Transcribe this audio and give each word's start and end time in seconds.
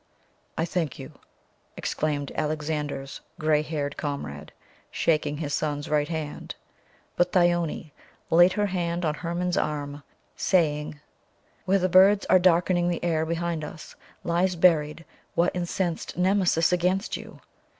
"I 0.57 0.65
thank 0.65 0.97
you," 0.97 1.19
exclaimed 1.77 2.31
Alexander's 2.33 3.21
gray 3.37 3.61
haired 3.61 3.97
comrade, 3.97 4.51
shaking 4.89 5.37
his 5.37 5.53
son's 5.53 5.91
right 5.91 6.07
hand, 6.09 6.55
but 7.15 7.31
Thyone 7.33 7.91
laid 8.31 8.53
her 8.53 8.65
hand 8.65 9.05
on 9.05 9.13
Hermon's 9.13 9.57
arm, 9.57 10.01
saving: 10.35 10.99
"Where 11.65 11.77
the 11.77 11.87
birds 11.87 12.25
are 12.31 12.39
darkening 12.39 12.89
the 12.89 13.03
air 13.03 13.27
behind 13.27 13.63
us 13.63 13.95
lies 14.23 14.55
buried 14.55 15.05
what 15.35 15.55
incensed 15.55 16.17
Nemesis 16.17 16.73
against 16.73 17.15
you. 17.15 17.39